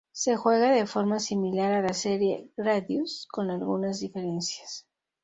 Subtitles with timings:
[0.11, 4.87] Se juega de forma similar a la serie "Gradius" con algunas diferencias.